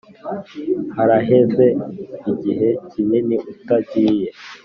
haraheze 0.95 1.65
igihe 2.31 2.69
kinini 2.89 3.35
utagiye 3.51 4.27